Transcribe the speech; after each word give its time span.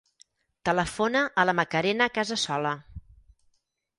Telefona 0.69 1.21
a 1.43 1.43
la 1.49 1.55
Macarena 1.59 2.09
Casasola. 2.17 2.71